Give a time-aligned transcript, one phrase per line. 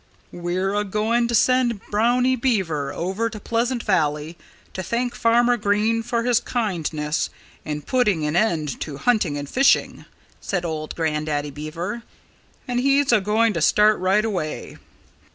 [0.31, 4.35] "We're a going to send Brownie Beaver over to Pleasant Valley
[4.73, 7.29] to thank Farmer Green for his kindness
[7.63, 10.05] in putting an end to hunting and fishing,"
[10.39, 12.01] said old Grandaddy Beaver.
[12.67, 14.79] "And he's a going to start right away."